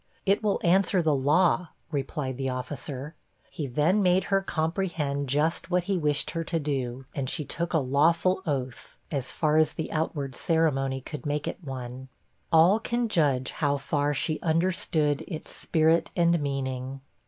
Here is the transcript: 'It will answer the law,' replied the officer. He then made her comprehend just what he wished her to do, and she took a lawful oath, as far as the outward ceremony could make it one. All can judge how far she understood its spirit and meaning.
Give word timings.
'It 0.25 0.41
will 0.41 0.59
answer 0.63 0.99
the 1.03 1.13
law,' 1.13 1.67
replied 1.91 2.35
the 2.35 2.49
officer. 2.49 3.13
He 3.51 3.67
then 3.67 4.01
made 4.01 4.23
her 4.33 4.41
comprehend 4.41 5.29
just 5.29 5.69
what 5.69 5.83
he 5.83 5.95
wished 5.99 6.31
her 6.31 6.43
to 6.43 6.57
do, 6.59 7.05
and 7.13 7.29
she 7.29 7.45
took 7.45 7.71
a 7.71 7.77
lawful 7.77 8.41
oath, 8.47 8.97
as 9.11 9.31
far 9.31 9.57
as 9.57 9.73
the 9.73 9.91
outward 9.91 10.35
ceremony 10.35 11.01
could 11.01 11.27
make 11.27 11.47
it 11.47 11.63
one. 11.63 12.09
All 12.51 12.79
can 12.79 13.09
judge 13.09 13.51
how 13.51 13.77
far 13.77 14.15
she 14.15 14.39
understood 14.41 15.23
its 15.27 15.55
spirit 15.55 16.09
and 16.15 16.39
meaning. 16.41 17.01